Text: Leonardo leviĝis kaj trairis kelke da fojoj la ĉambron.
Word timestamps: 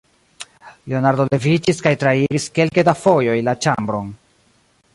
Leonardo 0.93 1.25
leviĝis 1.27 1.83
kaj 1.87 1.91
trairis 2.05 2.49
kelke 2.57 2.85
da 2.89 2.97
fojoj 3.03 3.37
la 3.51 3.55
ĉambron. 3.67 4.13